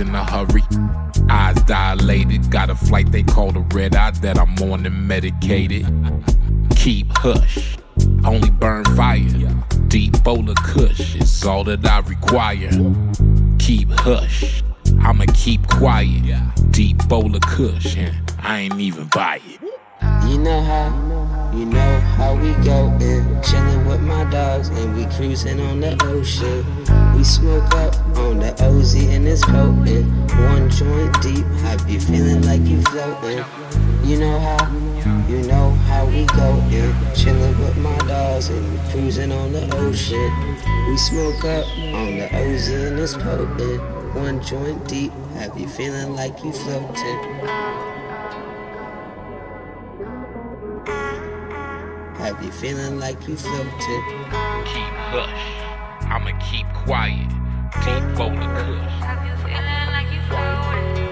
[0.00, 0.62] in a hurry.
[1.28, 5.86] Eyes dilated, got a flight they call the red eye that I'm on and medicated.
[6.74, 7.76] Keep hush,
[8.24, 9.28] only burn fire.
[9.88, 12.70] Deep bowl of kush is all that I require.
[13.58, 14.62] Keep hush,
[15.00, 16.24] I'ma keep quiet.
[16.70, 19.60] Deep bowl of kush, and I ain't even buy it.
[20.28, 21.19] You know how,
[21.52, 23.18] you know how we go eh?
[23.18, 23.42] in.
[23.42, 26.64] Chilling with my dogs and we cruising on the ocean.
[27.16, 30.06] We smoke up on the OZ and it's potent.
[30.32, 33.44] One joint deep, have you feeling like you floating?
[34.04, 34.70] You know how,
[35.28, 36.86] you know how we go eh?
[36.86, 37.14] in.
[37.14, 40.56] Chilling with my dogs and we cruising on the ocean.
[40.88, 43.82] We smoke up on the OZ and it's potent.
[44.14, 47.89] One joint deep, have you feeling like you floating?
[52.30, 53.66] Have you feeling like you floated?
[53.74, 56.06] Keep hush.
[56.08, 57.28] I'ma keep quiet.
[57.82, 59.02] Deep bowl of kush.
[59.02, 61.09] Have you feeling like you floated?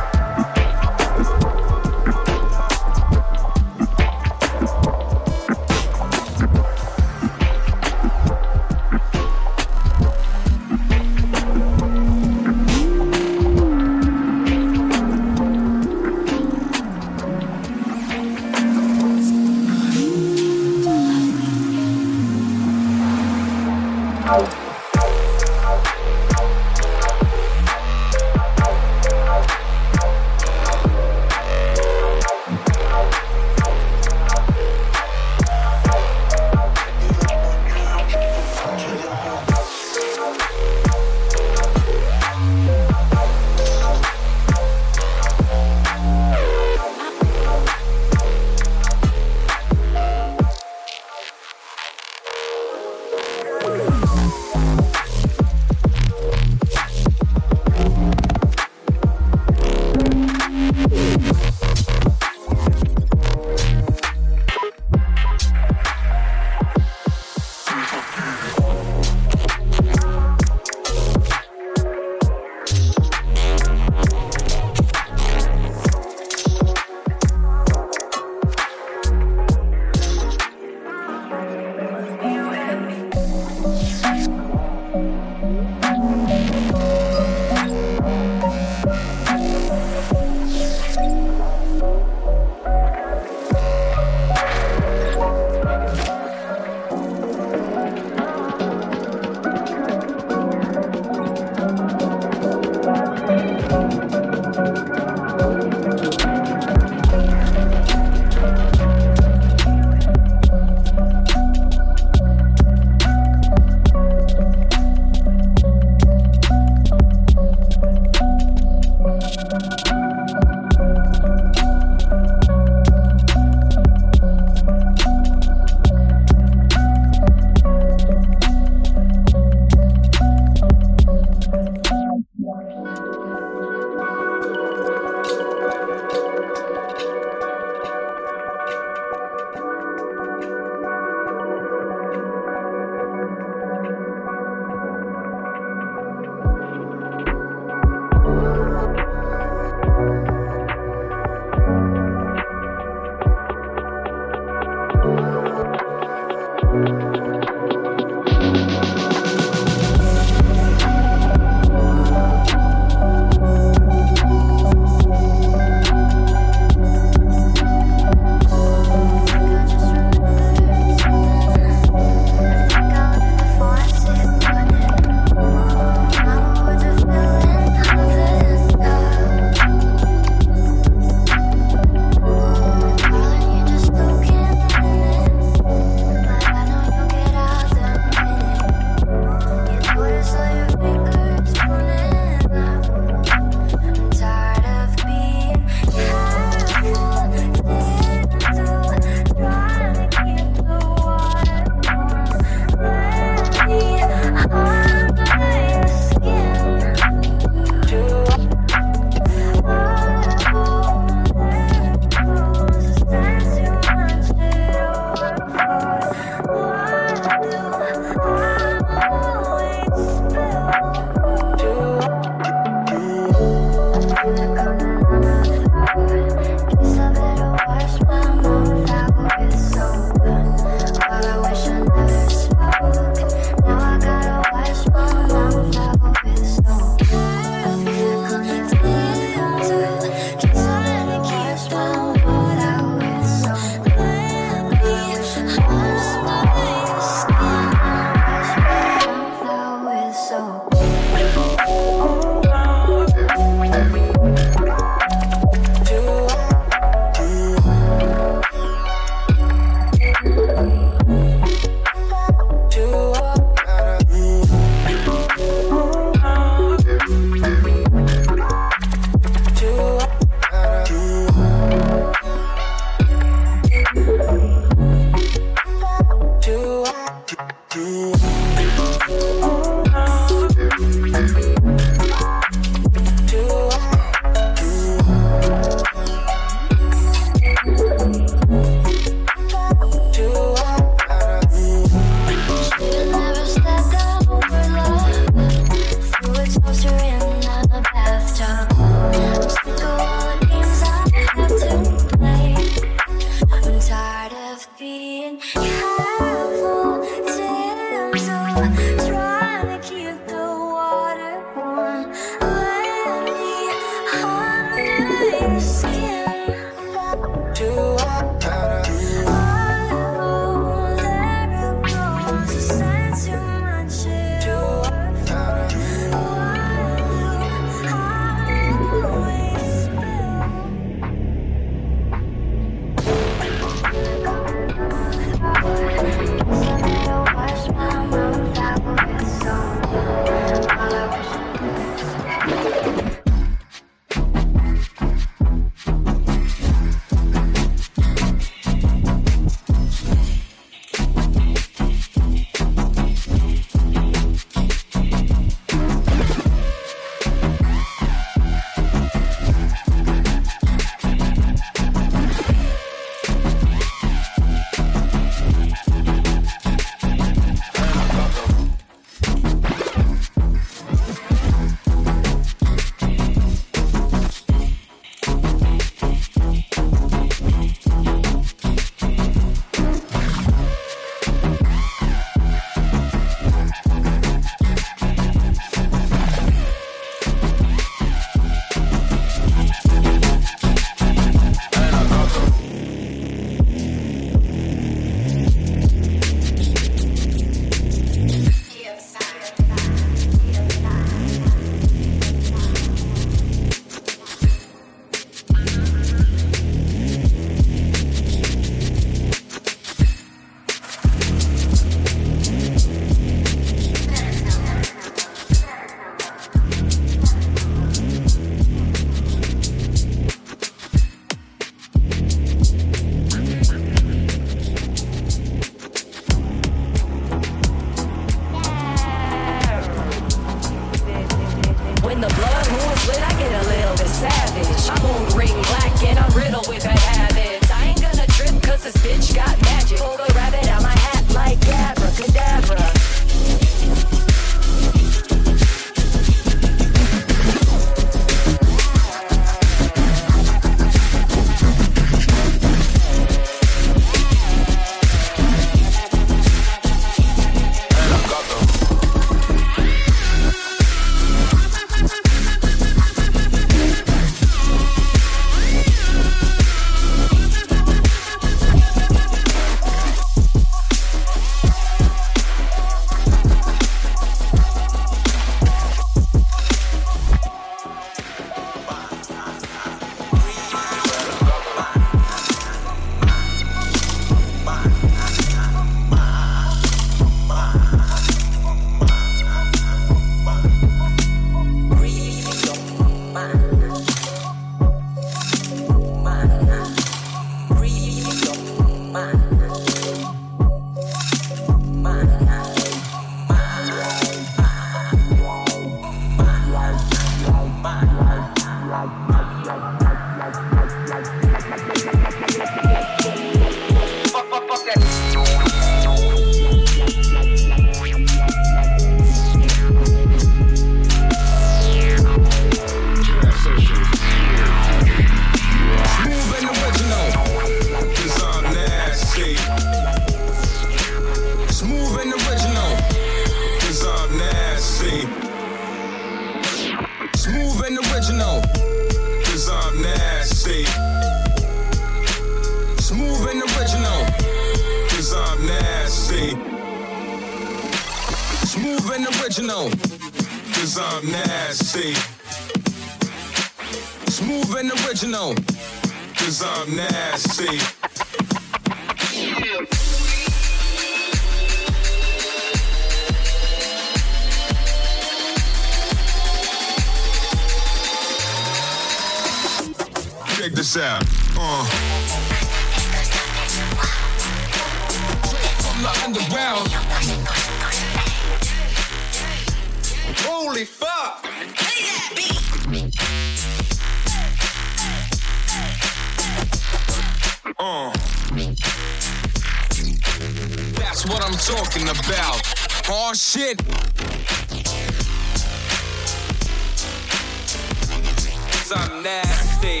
[598.84, 600.00] Some nasty,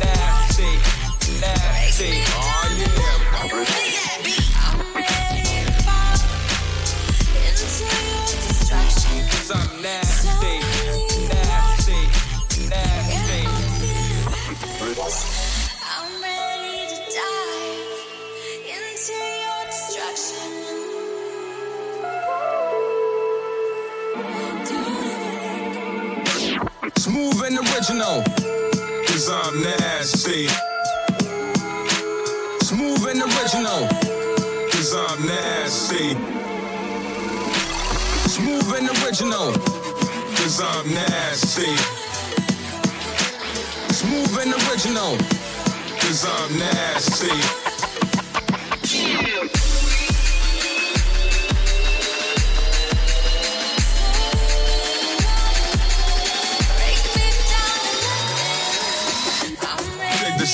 [0.00, 2.47] nasty, nasty.
[27.98, 28.22] know,
[29.08, 30.46] cause I'm nasty.
[32.62, 33.88] Smooth and original,
[34.70, 36.14] cause I'm nasty.
[38.28, 39.52] Smooth and original,
[40.36, 41.74] cause I'm nasty.
[43.92, 45.16] Smooth and original,
[45.98, 47.68] cause I'm nasty.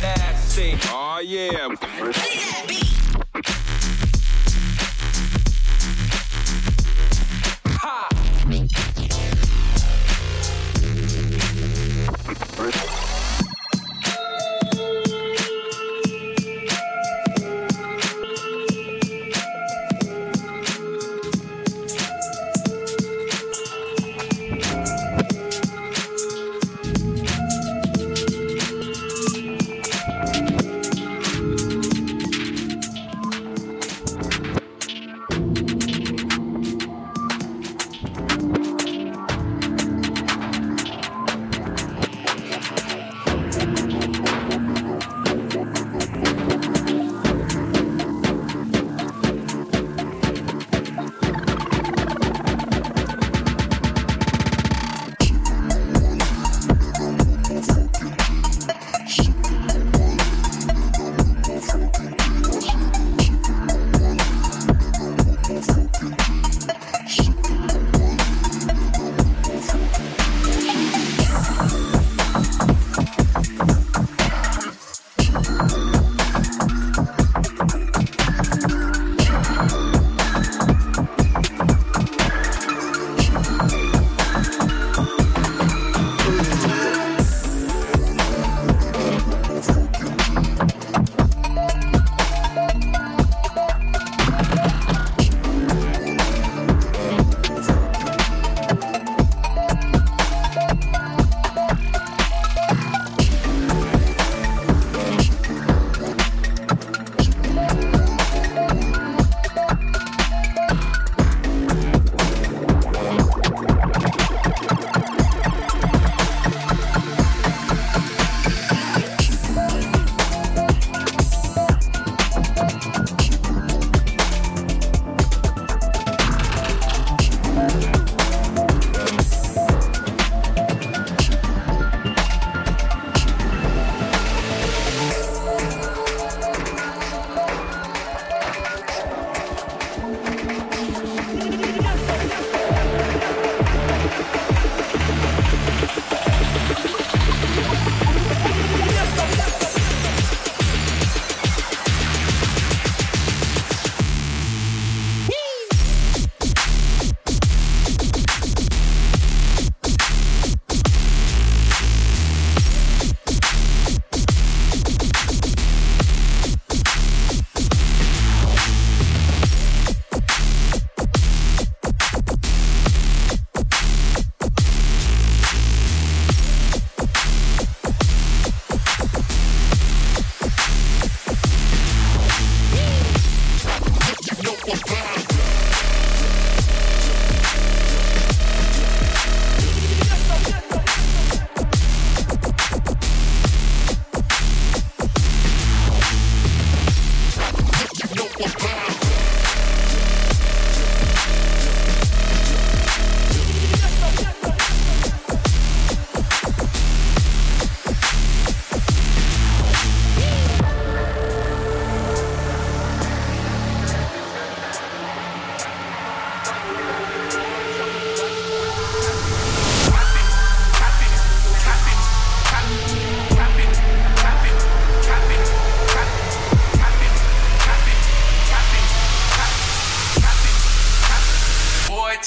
[0.00, 0.76] nasty.
[0.88, 1.68] Oh yeah.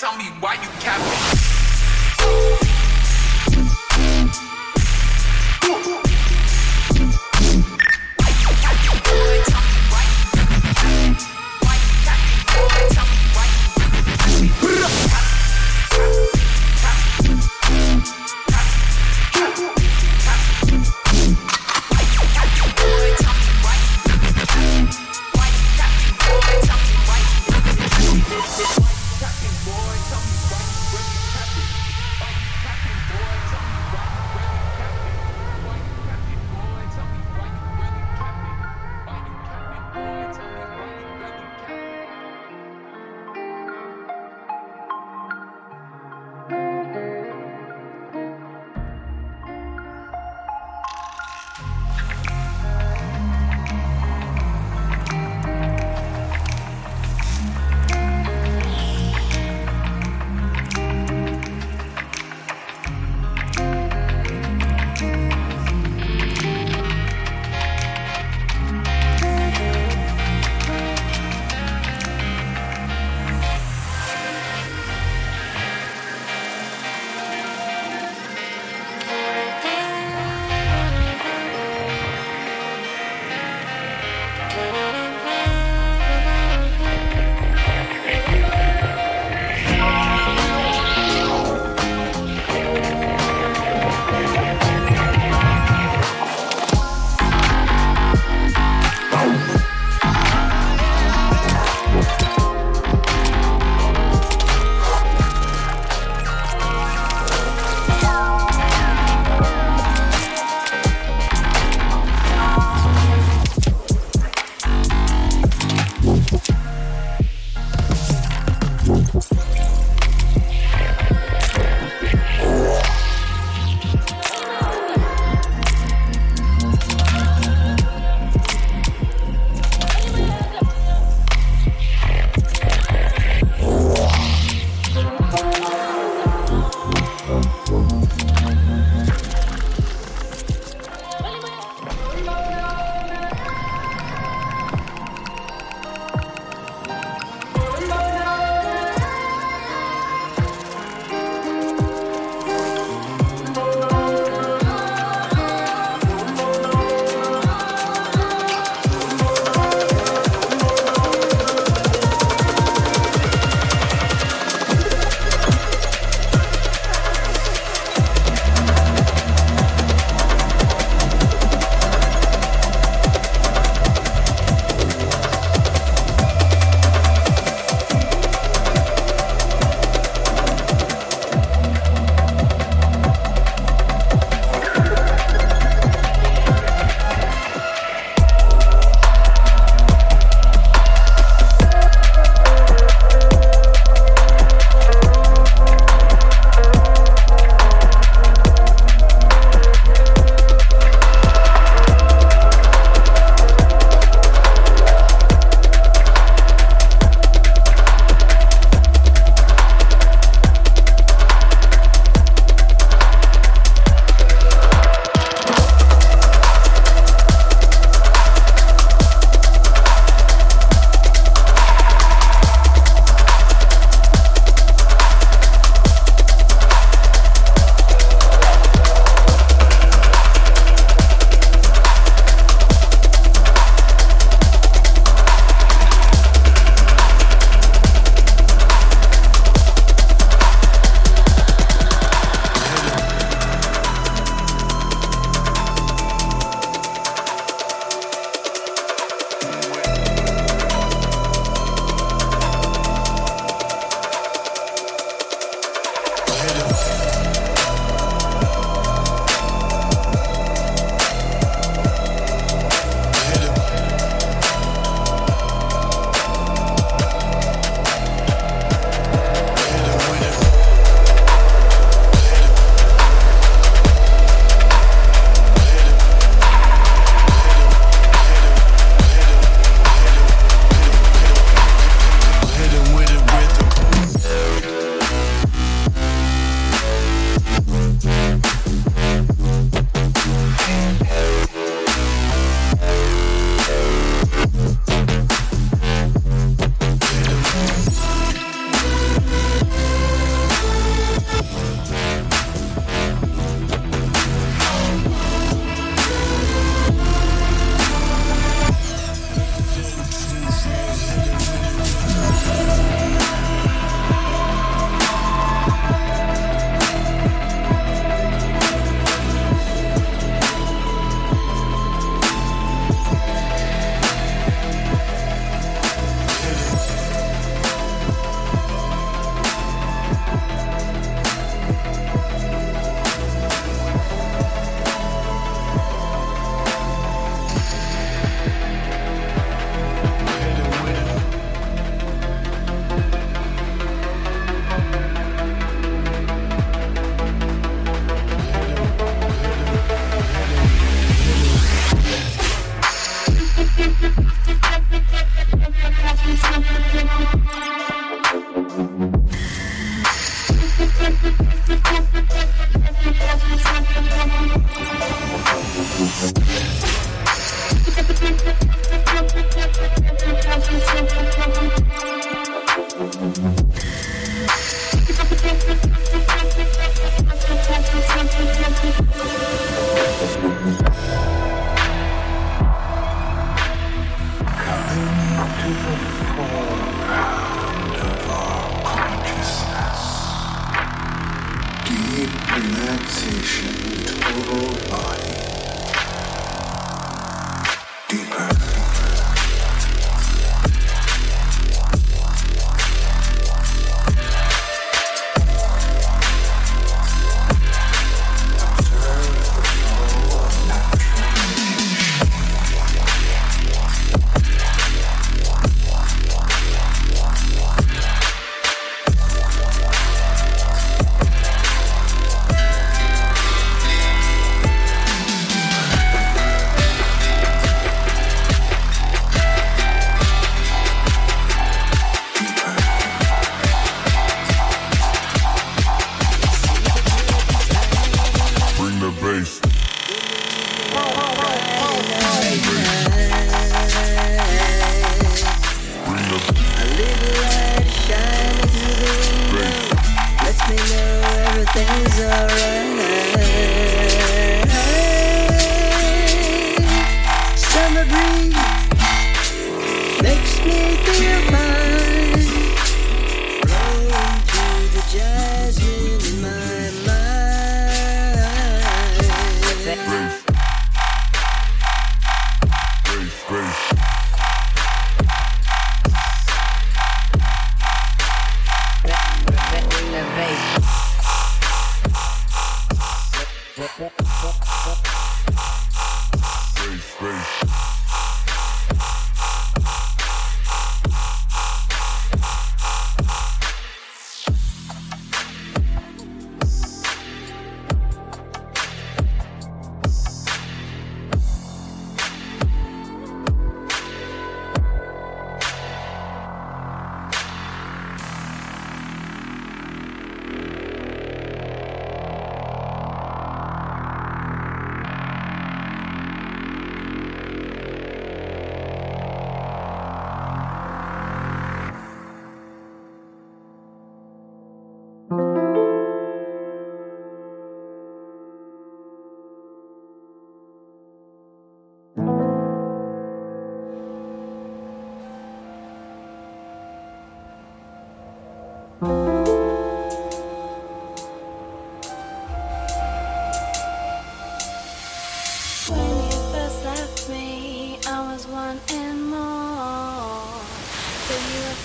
[0.04, 1.63] tell me why you capping.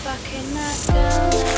[0.08, 1.57] fucking knockdown.